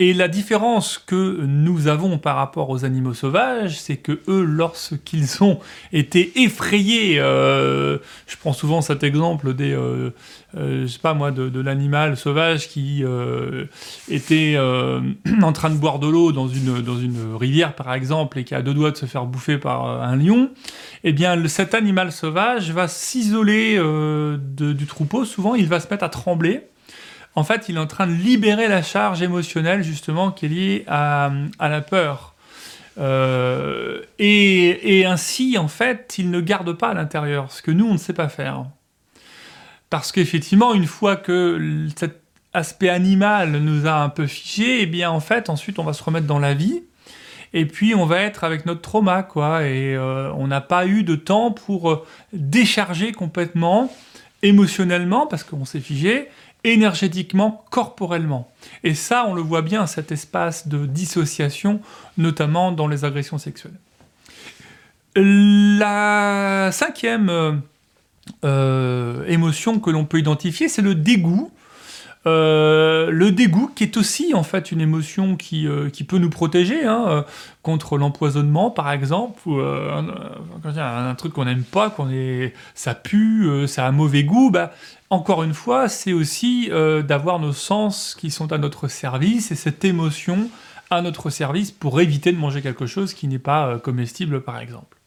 Et 0.00 0.12
la 0.12 0.26
différence 0.26 0.98
que 0.98 1.44
nous 1.46 1.86
avons 1.86 2.18
par 2.18 2.34
rapport 2.34 2.68
aux 2.68 2.84
animaux 2.84 3.14
sauvages, 3.14 3.78
c'est 3.78 3.96
que 3.96 4.18
eux, 4.26 4.42
lorsqu'ils 4.42 5.40
ont 5.40 5.60
été 5.92 6.42
effrayés, 6.42 7.20
euh, 7.20 7.98
je 8.26 8.36
prends 8.36 8.52
souvent 8.52 8.80
cet 8.80 9.04
exemple 9.04 9.54
des, 9.54 9.72
euh, 9.72 10.10
euh, 10.56 10.82
je 10.82 10.86
sais 10.88 10.98
pas 10.98 11.14
moi, 11.14 11.30
de, 11.30 11.60
l'animal 11.60 12.16
sauvage 12.16 12.68
qui 12.68 13.04
était 14.10 14.58
en 15.42 15.52
train 15.52 15.70
de 15.70 15.76
boire 15.76 16.00
de 16.00 16.08
l'eau 16.08 16.32
dans 16.32 16.48
une, 16.48 16.82
dans 16.82 16.98
une 16.98 17.36
rivière 17.36 17.76
par 17.76 17.94
exemple 17.94 18.40
et 18.40 18.44
qui 18.44 18.56
a 18.56 18.62
deux 18.62 18.74
doigts 18.74 18.90
de 18.90 18.96
se 18.96 19.06
faire 19.06 19.26
bouffer 19.26 19.58
par 19.58 20.02
un 20.02 20.16
lion, 20.16 20.50
eh 21.04 21.12
bien 21.12 21.46
cet 21.46 21.72
animal 21.72 22.10
sauvage 22.10 22.72
va 22.72 22.88
s'isoler 22.88 23.80
du 24.48 24.86
troupeau. 24.86 25.24
Souvent, 25.24 25.54
il 25.54 25.68
va 25.68 25.78
se 25.78 25.86
mettre 25.88 26.02
à 26.02 26.08
trembler 26.08 26.62
en 27.36 27.44
fait, 27.44 27.68
il 27.68 27.76
est 27.76 27.80
en 27.80 27.86
train 27.86 28.06
de 28.06 28.12
libérer 28.12 28.68
la 28.68 28.82
charge 28.82 29.22
émotionnelle 29.22 29.82
justement 29.82 30.30
qui 30.30 30.46
est 30.46 30.48
liée 30.48 30.84
à, 30.86 31.32
la 31.60 31.80
peur. 31.80 32.34
Euh, 32.98 34.02
et, 34.20 35.04
ainsi, 35.04 35.58
en 35.58 35.68
fait, 35.68 36.14
il 36.18 36.30
ne 36.30 36.40
garde 36.40 36.72
pas 36.74 36.90
à 36.90 36.94
l'intérieur, 36.94 37.50
ce 37.50 37.60
que 37.60 37.72
nous, 37.72 37.86
on 37.86 37.94
ne 37.94 37.98
sait 37.98 38.12
pas 38.12 38.28
faire. 38.28 38.66
Parce 39.90 40.12
qu'effectivement, 40.12 40.74
une 40.74 40.86
fois 40.86 41.16
que 41.16 41.88
cet 41.96 42.20
aspect 42.52 42.88
animal 42.88 43.50
nous 43.50 43.86
a 43.86 43.94
un 43.94 44.08
peu 44.08 44.26
figé, 44.26 44.82
eh 44.82 44.86
bien, 44.86 45.10
en 45.10 45.20
fait, 45.20 45.50
ensuite, 45.50 45.78
on 45.80 45.84
va 45.84 45.92
se 45.92 46.04
remettre 46.04 46.26
dans 46.26 46.38
la 46.38 46.54
vie. 46.54 46.82
Et 47.52 47.66
puis, 47.66 47.94
on 47.94 48.06
va 48.06 48.20
être 48.20 48.44
avec 48.44 48.66
notre 48.66 48.80
trauma, 48.80 49.24
quoi. 49.24 49.64
Et 49.64 49.94
euh, 49.94 50.32
on 50.34 50.46
n'a 50.46 50.60
pas 50.60 50.86
eu 50.86 51.02
de 51.02 51.16
temps 51.16 51.50
pour 51.50 51.90
euh, 51.90 52.06
décharger 52.32 53.12
complètement 53.12 53.92
émotionnellement, 54.42 55.26
parce 55.26 55.42
qu'on 55.42 55.64
s'est 55.64 55.80
figé, 55.80 56.28
énergétiquement, 56.64 57.64
corporellement. 57.70 58.50
Et 58.82 58.94
ça, 58.94 59.26
on 59.28 59.34
le 59.34 59.42
voit 59.42 59.62
bien, 59.62 59.86
cet 59.86 60.10
espace 60.10 60.66
de 60.66 60.86
dissociation, 60.86 61.80
notamment 62.18 62.72
dans 62.72 62.88
les 62.88 63.04
agressions 63.04 63.38
sexuelles. 63.38 63.78
La 65.16 66.70
cinquième 66.72 67.28
euh, 67.28 67.52
euh, 68.44 69.24
émotion 69.26 69.78
que 69.78 69.90
l'on 69.90 70.04
peut 70.04 70.18
identifier, 70.18 70.68
c'est 70.68 70.82
le 70.82 70.94
dégoût. 70.94 71.52
Euh, 72.26 73.10
le 73.10 73.32
dégoût 73.32 73.70
qui 73.74 73.84
est 73.84 73.98
aussi 73.98 74.32
en 74.32 74.42
fait 74.42 74.72
une 74.72 74.80
émotion 74.80 75.36
qui, 75.36 75.68
qui 75.92 76.04
peut 76.04 76.16
nous 76.16 76.30
protéger 76.30 76.86
hein, 76.86 77.26
contre 77.60 77.98
l'empoisonnement 77.98 78.70
par 78.70 78.90
exemple 78.90 79.46
ou 79.46 79.60
un, 79.60 80.06
un, 80.64 81.14
truc 81.16 81.34
qu'on 81.34 81.44
n'aime 81.44 81.64
pas 81.64 81.90
qu'on 81.90 82.08
est 82.08 82.54
ça 82.74 82.94
pue 82.94 83.68
ça 83.68 83.86
a 83.86 83.92
mauvais 83.92 84.24
goût 84.24 84.50
bah, 84.50 84.72
encore 85.14 85.44
une 85.44 85.54
fois, 85.54 85.88
c'est 85.88 86.12
aussi 86.12 86.68
euh, 86.72 87.02
d'avoir 87.02 87.38
nos 87.38 87.52
sens 87.52 88.16
qui 88.18 88.32
sont 88.32 88.52
à 88.52 88.58
notre 88.58 88.88
service 88.88 89.52
et 89.52 89.54
cette 89.54 89.84
émotion 89.84 90.50
à 90.90 91.02
notre 91.02 91.30
service 91.30 91.70
pour 91.70 92.00
éviter 92.00 92.32
de 92.32 92.36
manger 92.36 92.62
quelque 92.62 92.86
chose 92.86 93.14
qui 93.14 93.28
n'est 93.28 93.38
pas 93.38 93.68
euh, 93.68 93.78
comestible, 93.78 94.42
par 94.42 94.58
exemple. 94.58 94.98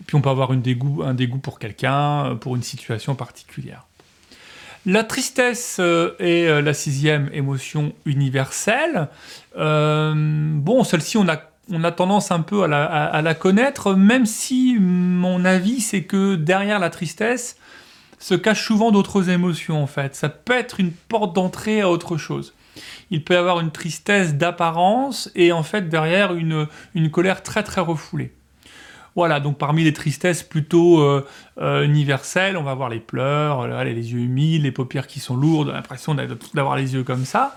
Et 0.00 0.04
puis 0.06 0.16
on 0.16 0.20
peut 0.20 0.30
avoir 0.30 0.52
un 0.52 0.56
dégoût 0.56 1.38
pour 1.38 1.58
quelqu'un, 1.58 2.26
euh, 2.26 2.34
pour 2.36 2.54
une 2.54 2.62
situation 2.62 3.16
particulière. 3.16 3.86
La 4.86 5.02
tristesse 5.02 5.80
est 6.18 6.60
la 6.60 6.74
sixième 6.74 7.30
émotion 7.32 7.94
universelle. 8.04 9.08
bon, 9.56 10.84
celle-ci, 10.84 11.16
on 11.16 11.26
a, 11.26 11.40
on 11.70 11.82
a 11.84 11.90
tendance 11.90 12.30
un 12.30 12.40
peu 12.40 12.64
à 12.64 13.22
la 13.22 13.34
connaître, 13.34 13.94
même 13.94 14.26
si 14.26 14.76
mon 14.78 15.46
avis, 15.46 15.80
c'est 15.80 16.02
que 16.02 16.34
derrière 16.34 16.78
la 16.80 16.90
tristesse, 16.90 17.56
se 18.24 18.34
cache 18.34 18.64
souvent 18.64 18.90
d'autres 18.90 19.28
émotions 19.28 19.82
en 19.82 19.86
fait. 19.86 20.14
Ça 20.14 20.30
peut 20.30 20.54
être 20.54 20.80
une 20.80 20.92
porte 20.92 21.34
d'entrée 21.34 21.82
à 21.82 21.90
autre 21.90 22.16
chose. 22.16 22.54
Il 23.10 23.22
peut 23.22 23.34
y 23.34 23.36
avoir 23.36 23.60
une 23.60 23.70
tristesse 23.70 24.34
d'apparence 24.34 25.30
et 25.34 25.52
en 25.52 25.62
fait 25.62 25.90
derrière 25.90 26.32
une, 26.32 26.66
colère 27.12 27.42
très 27.42 27.62
très 27.62 27.82
refoulée. 27.82 28.32
Voilà, 29.14 29.40
donc 29.40 29.58
parmi 29.58 29.84
les 29.84 29.92
tristesses 29.92 30.42
plutôt 30.42 31.00
euh, 31.02 31.26
euh, 31.60 31.84
universelles, 31.84 32.56
on 32.56 32.62
va 32.62 32.72
voir 32.72 32.88
les 32.88 32.98
pleurs, 32.98 33.84
les 33.84 33.92
yeux 33.92 34.20
humides, 34.20 34.62
les 34.62 34.72
paupières 34.72 35.06
qui 35.06 35.20
sont 35.20 35.36
lourdes, 35.36 35.68
l'impression 35.68 36.16
d'avoir 36.54 36.76
les 36.76 36.94
yeux 36.94 37.04
comme 37.04 37.26
ça. 37.26 37.54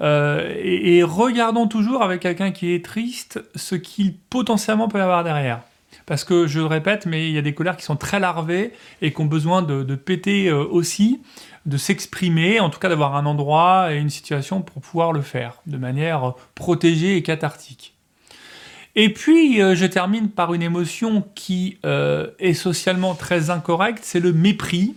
Euh, 0.00 0.50
et, 0.56 0.96
et 0.96 1.02
regardons 1.02 1.68
toujours 1.68 2.02
avec 2.02 2.22
quelqu'un 2.22 2.52
qui 2.52 2.72
est 2.72 2.82
triste 2.82 3.44
ce 3.54 3.74
qu'il 3.74 4.16
potentiellement 4.16 4.88
peut 4.88 4.98
y 4.98 5.02
avoir 5.02 5.24
derrière. 5.24 5.60
Parce 6.06 6.22
que 6.22 6.46
je 6.46 6.60
le 6.60 6.66
répète, 6.66 7.04
mais 7.04 7.28
il 7.28 7.34
y 7.34 7.38
a 7.38 7.42
des 7.42 7.52
colères 7.52 7.76
qui 7.76 7.84
sont 7.84 7.96
très 7.96 8.20
larvées 8.20 8.72
et 9.02 9.12
qui 9.12 9.20
ont 9.20 9.26
besoin 9.26 9.62
de, 9.62 9.82
péter 9.96 10.48
euh, 10.48 10.64
aussi, 10.64 11.20
de 11.66 11.76
s'exprimer, 11.76 12.60
en 12.60 12.70
tout 12.70 12.78
cas 12.78 12.88
d'avoir 12.88 13.16
un 13.16 13.26
endroit 13.26 13.92
et 13.92 13.98
une 13.98 14.08
situation 14.08 14.62
pour 14.62 14.80
pouvoir 14.80 15.12
le 15.12 15.20
faire 15.20 15.60
de 15.66 15.76
manière 15.76 16.34
protégée 16.54 17.16
et 17.16 17.22
cathartique. 17.24 17.94
Et 18.94 19.12
puis, 19.12 19.60
euh, 19.60 19.74
je 19.74 19.84
termine 19.84 20.30
par 20.30 20.54
une 20.54 20.62
émotion 20.62 21.26
qui 21.34 21.78
euh, 21.84 22.30
est 22.38 22.54
socialement 22.54 23.16
très 23.16 23.50
incorrecte, 23.50 24.04
c'est 24.04 24.20
le 24.20 24.32
mépris. 24.32 24.94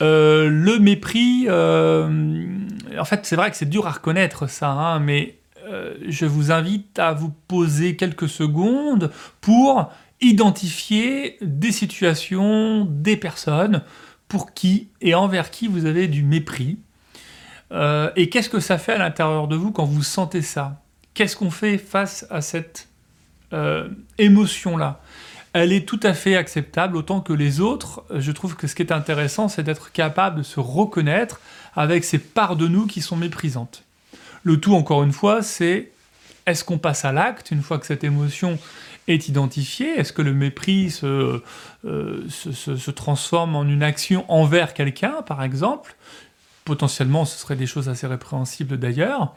le 0.00 0.78
mépris, 0.78 1.48
en 1.50 3.04
fait, 3.04 3.26
c'est 3.26 3.34
vrai 3.34 3.50
que 3.50 3.56
c'est 3.56 3.68
dur 3.68 3.88
à 3.88 3.90
reconnaître 3.90 4.48
ça, 4.48 4.70
hein, 4.70 5.00
mais 5.00 5.37
euh, 5.68 5.94
je 6.06 6.24
vous 6.24 6.50
invite 6.50 6.98
à 6.98 7.12
vous 7.12 7.30
poser 7.46 7.96
quelques 7.96 8.28
secondes 8.28 9.10
pour 9.40 9.92
identifier 10.20 11.36
des 11.42 11.72
situations, 11.72 12.86
des 12.88 13.16
personnes 13.16 13.82
pour 14.28 14.54
qui 14.54 14.88
et 15.00 15.14
envers 15.14 15.50
qui 15.50 15.68
vous 15.68 15.84
avez 15.84 16.08
du 16.08 16.22
mépris. 16.22 16.78
Euh, 17.72 18.10
et 18.16 18.30
qu'est-ce 18.30 18.48
que 18.48 18.60
ça 18.60 18.78
fait 18.78 18.92
à 18.92 18.98
l'intérieur 18.98 19.46
de 19.46 19.56
vous 19.56 19.70
quand 19.70 19.84
vous 19.84 20.02
sentez 20.02 20.42
ça? 20.42 20.82
Qu'est-ce 21.14 21.36
qu'on 21.36 21.50
fait 21.50 21.78
face 21.78 22.26
à 22.30 22.40
cette 22.40 22.88
euh, 23.52 23.88
émotion-là? 24.18 25.00
Elle 25.52 25.72
est 25.72 25.86
tout 25.86 26.00
à 26.02 26.14
fait 26.14 26.36
acceptable, 26.36 26.96
autant 26.96 27.20
que 27.20 27.32
les 27.32 27.60
autres. 27.60 28.04
Je 28.14 28.32
trouve 28.32 28.54
que 28.54 28.66
ce 28.66 28.74
qui 28.74 28.82
est 28.82 28.92
intéressant, 28.92 29.48
c'est 29.48 29.62
d'être 29.62 29.92
capable 29.92 30.38
de 30.38 30.42
se 30.42 30.60
reconnaître 30.60 31.40
avec 31.74 32.04
ces 32.04 32.18
parts 32.18 32.56
de 32.56 32.68
nous 32.68 32.86
qui 32.86 33.00
sont 33.00 33.16
méprisantes. 33.16 33.84
Le 34.48 34.58
tout, 34.58 34.74
encore 34.74 35.02
une 35.02 35.12
fois, 35.12 35.42
c'est 35.42 35.90
est-ce 36.46 36.64
qu'on 36.64 36.78
passe 36.78 37.04
à 37.04 37.12
l'acte 37.12 37.50
une 37.50 37.60
fois 37.60 37.76
que 37.76 37.84
cette 37.84 38.02
émotion 38.02 38.58
est 39.06 39.28
identifiée? 39.28 39.90
Est-ce 39.98 40.10
que 40.10 40.22
le 40.22 40.32
mépris 40.32 40.90
se, 40.90 41.42
euh, 41.84 42.92
transforme 42.96 43.56
en 43.56 43.64
une 43.64 43.82
action 43.82 44.24
envers 44.32 44.72
quelqu'un, 44.72 45.20
par 45.20 45.42
exemple? 45.42 45.96
Potentiellement, 46.64 47.26
ce 47.26 47.38
serait 47.38 47.56
des 47.56 47.66
choses 47.66 47.90
assez 47.90 48.06
répréhensibles 48.06 48.78
d'ailleurs, 48.78 49.36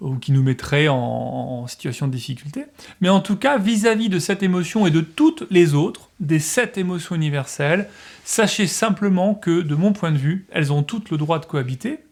ou 0.00 0.16
qui 0.16 0.32
nous 0.32 0.42
mettraient 0.42 0.88
en, 0.88 1.66
situation 1.66 2.06
de 2.06 2.12
difficulté. 2.12 2.64
Mais 3.02 3.10
en 3.10 3.20
tout 3.20 3.36
cas, 3.36 3.58
vis-à-vis 3.58 4.06
-vis 4.06 4.10
de 4.10 4.18
cette 4.18 4.42
émotion 4.42 4.86
et 4.86 4.90
de 4.90 5.02
toutes 5.02 5.46
les 5.50 5.74
autres, 5.74 6.08
des 6.18 6.38
sept 6.38 6.78
émotions 6.78 7.14
universelles, 7.14 7.90
sachez 8.24 8.66
simplement 8.66 9.34
que, 9.34 9.60
de 9.60 9.74
mon 9.74 9.92
point 9.92 10.12
de 10.12 10.18
vue, 10.18 10.46
elles 10.50 10.72
ont 10.72 10.82
toutes 10.82 11.10
le 11.10 11.18
droit 11.18 11.40
de 11.40 11.44
cohabiter, 11.44 12.05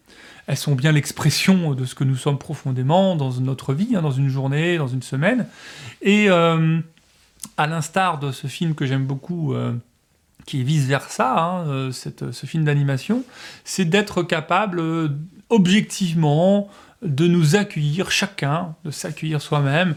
elles 0.47 0.57
sont 0.57 0.75
bien 0.75 0.91
l'expression 0.91 1.73
de 1.73 1.85
ce 1.85 1.95
que 1.95 2.03
nous 2.03 2.15
sommes 2.15 2.37
profondément 2.37 3.15
dans 3.15 3.31
notre 3.39 3.73
vie, 3.73 3.95
hein, 3.95 4.01
dans 4.01 4.11
une 4.11 4.29
journée, 4.29 4.77
dans 4.77 4.87
une 4.87 5.01
semaine. 5.01 5.47
Et 6.01 6.29
euh, 6.29 6.79
à 7.57 7.67
l'instar 7.67 8.19
de 8.19 8.31
ce 8.31 8.47
film 8.47 8.75
que 8.75 8.85
j'aime 8.85 9.05
beaucoup, 9.05 9.53
euh, 9.53 9.73
qui 10.45 10.61
est 10.61 10.63
vice-versa, 10.63 11.39
hein, 11.39 11.67
euh, 11.67 11.91
ce 11.91 12.45
film 12.45 12.63
d'animation, 12.63 13.23
c'est 13.63 13.85
d'être 13.85 14.21
capable 14.21 14.81
objectivement 15.49 16.69
de 17.01 17.27
nous 17.27 17.55
accueillir 17.55 18.11
chacun, 18.11 18.75
de 18.85 18.91
s'accueillir 18.91 19.41
soi-même 19.41 19.95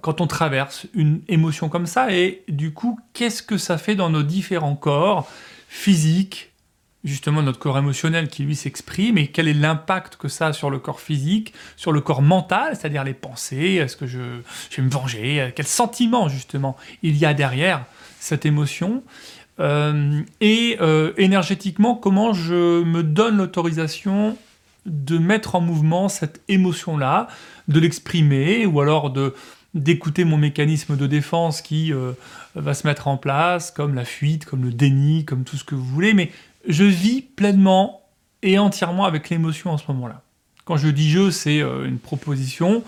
quand 0.00 0.22
on 0.22 0.26
traverse 0.26 0.86
une 0.94 1.20
émotion 1.28 1.68
comme 1.68 1.86
ça. 1.86 2.10
Et 2.10 2.42
du 2.48 2.72
coup, 2.72 2.98
qu'est-ce 3.12 3.42
que 3.42 3.58
ça 3.58 3.76
fait 3.76 3.94
dans 3.94 4.08
nos 4.08 4.22
différents 4.22 4.76
corps, 4.76 5.30
physiques, 5.68 6.53
justement 7.04 7.42
notre 7.42 7.58
corps 7.58 7.78
émotionnel 7.78 8.28
qui 8.28 8.42
lui 8.44 8.56
s'exprime 8.56 9.18
et 9.18 9.28
quel 9.28 9.46
est 9.48 9.54
l'impact 9.54 10.16
que 10.16 10.28
ça 10.28 10.48
a 10.48 10.52
sur 10.52 10.70
le 10.70 10.78
corps 10.78 11.00
physique, 11.00 11.52
sur 11.76 11.92
le 11.92 12.00
corps 12.00 12.22
mental, 12.22 12.76
c'est-à-dire 12.76 13.04
les 13.04 13.14
pensées, 13.14 13.74
est-ce 13.74 13.96
que 13.96 14.06
je, 14.06 14.18
vais 14.18 14.82
me 14.82 14.90
venger, 14.90 15.52
quel 15.54 15.66
sentiment 15.66 16.28
justement 16.28 16.76
il 17.02 17.16
y 17.16 17.26
a 17.26 17.34
derrière 17.34 17.84
cette 18.18 18.46
émotion, 18.46 19.02
euh, 19.60 20.22
et 20.40 20.78
euh, 20.80 21.12
énergétiquement 21.16 21.94
comment 21.94 22.32
je 22.32 22.82
me 22.82 23.02
donne 23.02 23.36
l'autorisation 23.36 24.36
de 24.86 25.18
mettre 25.18 25.54
en 25.54 25.60
mouvement 25.60 26.08
cette 26.08 26.42
émotion-là, 26.48 27.28
de 27.68 27.80
l'exprimer, 27.80 28.66
ou 28.66 28.80
alors 28.80 29.12
d'écouter 29.74 30.24
mon 30.24 30.36
mécanisme 30.36 30.96
de 30.96 31.06
défense 31.06 31.62
qui 31.62 31.92
euh, 31.92 32.12
va 32.54 32.74
se 32.74 32.86
mettre 32.86 33.08
en 33.08 33.16
place, 33.16 33.70
comme 33.70 33.94
la 33.94 34.04
fuite, 34.04 34.44
comme 34.44 34.64
le 34.64 34.72
déni, 34.72 35.24
comme 35.24 35.44
tout 35.44 35.56
ce 35.56 35.64
que 35.64 35.74
vous 35.74 35.84
voulez, 35.84 36.14
mais 36.14 36.30
je 36.66 36.84
vis 36.84 37.22
pleinement 37.22 38.02
et 38.42 38.58
entièrement 38.58 39.04
avec 39.04 39.30
l'émotion 39.30 39.70
en 39.70 39.78
ce 39.78 39.84
moment-là. 39.88 40.22
Quand 40.64 40.76
je 40.76 40.88
dis 40.88 41.10
je, 41.10 41.30
c'est 41.30 41.60
euh, 41.60 41.86
une 41.86 41.98
proposition 41.98 42.84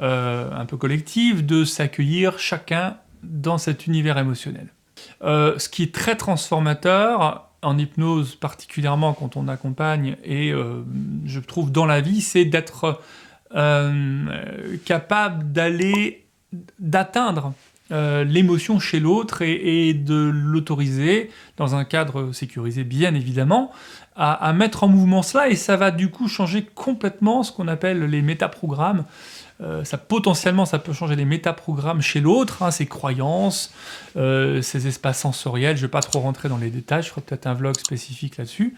euh, 0.00 0.50
un 0.52 0.64
peu 0.64 0.76
collective 0.76 1.44
de 1.44 1.64
s'accueillir 1.64 2.38
chacun 2.38 2.96
dans 3.22 3.58
cet 3.58 3.86
univers 3.86 4.18
émotionnel. 4.18 4.68
Euh, 5.22 5.58
ce 5.58 5.68
qui 5.68 5.82
est 5.82 5.94
très 5.94 6.16
transformateur 6.16 7.50
en 7.62 7.76
hypnose, 7.76 8.36
particulièrement 8.36 9.12
quand 9.14 9.36
on 9.36 9.48
accompagne, 9.48 10.16
et 10.24 10.52
je 11.24 11.40
trouve 11.40 11.72
dans 11.72 11.86
la 11.86 12.00
vie, 12.00 12.20
c'est 12.20 12.44
d'être 12.44 13.00
capable 14.84 15.50
d'aller, 15.50 16.24
d'atteindre 16.78 17.52
euh, 17.90 18.22
l'émotion 18.22 18.78
chez 18.78 19.00
l'autre 19.00 19.40
et, 19.40 19.94
de 19.94 20.14
l'autoriser, 20.14 21.30
dans 21.56 21.74
un 21.74 21.84
cadre 21.84 22.32
sécurisé 22.32 22.84
bien 22.84 23.14
évidemment, 23.14 23.72
à, 24.20 24.52
mettre 24.52 24.82
en 24.82 24.88
mouvement 24.88 25.22
cela 25.22 25.48
et 25.48 25.54
ça 25.54 25.76
va 25.76 25.92
du 25.92 26.10
coup 26.10 26.26
changer 26.26 26.66
complètement 26.74 27.44
ce 27.44 27.52
qu'on 27.52 27.68
appelle 27.68 28.04
les 28.04 28.20
métaprogrammes. 28.20 29.04
Euh, 29.60 29.84
ça 29.84 29.96
potentiellement 29.96 30.66
ça 30.66 30.78
peut 30.78 30.92
changer 30.92 31.16
les 31.16 31.24
métaprogrammes 31.24 32.00
chez 32.02 32.20
l'autre, 32.20 32.62
hein, 32.62 32.72
ses 32.72 32.86
croyances, 32.86 33.72
euh, 34.16 34.60
ses 34.60 34.88
espaces 34.88 35.20
sensoriels. 35.20 35.76
Je 35.76 35.82
ne 35.82 35.86
vais 35.86 35.90
pas 35.90 36.00
trop 36.00 36.18
rentrer 36.18 36.48
dans 36.48 36.58
les 36.58 36.70
détails, 36.70 37.04
je 37.04 37.08
ferai 37.08 37.20
peut-être 37.20 37.46
un 37.46 37.54
vlog 37.54 37.78
spécifique 37.78 38.36
là-dessus. 38.36 38.76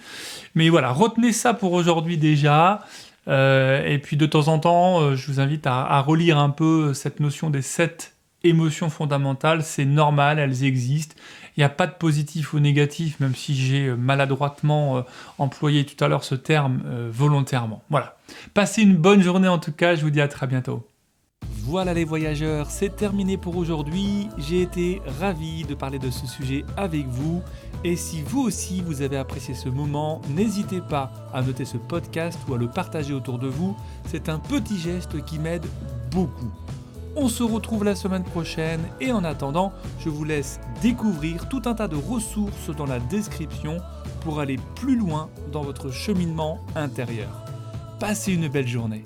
Mais 0.55 0.69
voilà, 0.69 0.93
retenez 0.93 1.33
ça 1.33 1.55
pour 1.55 1.73
aujourd'hui 1.73 2.19
déjà. 2.19 2.81
et 3.27 4.01
puis 4.03 4.17
de 4.17 4.27
temps 4.27 4.49
en 4.49 4.59
temps, 4.59 5.17
je 5.17 5.27
vous 5.27 5.41
invite 5.41 5.67
à, 5.67 5.85
à 5.85 6.01
relire 6.01 6.39
un 6.39 6.51
peu 6.51 6.93
cette 6.93 7.19
notion 7.19 7.49
des 7.51 7.63
sept 7.63 8.15
émotions 8.45 8.91
fondamentales, 8.91 9.63
c'est 9.63 9.85
normal, 9.85 10.39
elles 10.39 10.65
existent. 10.65 11.15
Il 11.57 11.61
n'y 11.61 11.65
a 11.65 11.69
pas 11.69 11.87
de 11.87 11.93
positif 11.93 12.55
ou 12.55 12.61
négatif, 12.61 13.21
même 13.21 13.35
si 13.35 13.55
j'ai 13.55 13.89
euh, 13.89 13.97
maladroitement 13.97 14.99
euh, 14.99 15.03
employé 15.39 15.85
tout 15.85 16.03
à 16.03 16.09
l'heure 16.09 16.25
ce 16.25 16.35
terme 16.35 16.83
euh, 16.87 17.11
volontairement. 17.13 17.83
Voilà. 17.91 18.17
Passez 18.55 18.83
une 18.83 18.97
bonne 18.97 19.23
journée 19.23 19.49
en 19.49 19.59
tout 19.59 19.73
cas, 19.73 19.95
je 19.95 20.03
vous 20.03 20.11
dis 20.11 20.21
à 20.21 20.29
très 20.29 20.47
bientôt. 20.47 20.87
Voilà 21.63 21.95
les 21.95 22.05
voyageurs, 22.05 22.71
c'est 22.71 22.97
terminé 22.97 23.37
pour 23.37 23.57
aujourd'hui. 23.57 24.29
J'ai 24.39 24.63
été 24.63 25.01
ravi 25.21 25.65
de 25.65 25.75
parler 25.75 25.99
de 25.99 26.11
ce 26.11 26.27
sujet 26.27 26.65
avec 26.77 27.07
vous. 27.07 27.43
Et 27.85 27.97
si 27.97 28.23
vous 28.23 28.41
aussi 28.41 28.83
vous 28.83 29.03
avez 29.03 29.17
apprécié 29.17 29.55
ce 29.55 29.69
moment, 29.69 30.21
n'hésitez 30.35 30.81
pas 30.81 31.13
à 31.33 31.43
noter 31.43 31.65
ce 31.65 31.77
podcast 31.77 32.39
ou 32.49 32.55
à 32.55 32.59
le 32.59 32.69
partager 32.69 33.13
autour 33.13 33.39
de 33.39 33.49
vous. 33.49 33.77
C'est 34.07 34.29
un 34.29 34.39
petit 34.39 34.79
geste 34.79 35.25
qui 35.25 35.39
m'aide 35.39 35.67
beaucoup. 36.11 36.51
On 37.23 37.29
se 37.29 37.43
retrouve 37.43 37.85
la 37.85 37.95
semaine 37.95 38.25
prochaine 38.25 38.81
et 38.99 39.13
en 39.13 39.25
attendant, 39.25 39.75
je 39.99 40.09
vous 40.09 40.25
laisse 40.25 40.59
découvrir 40.81 41.51
tout 41.51 41.61
un 41.67 41.75
tas 41.75 41.87
de 41.87 41.95
ressources 41.95 42.75
dans 42.75 42.87
la 42.87 42.99
description 42.99 43.77
pour 44.23 44.41
aller 44.41 44.57
plus 44.75 44.97
loin 44.97 45.29
dans 45.53 45.61
votre 45.61 45.91
cheminement 45.91 46.61
intérieur. 46.75 47.45
Passez 47.99 48.33
une 48.33 48.49
belle 48.49 48.67
journée. 48.67 49.05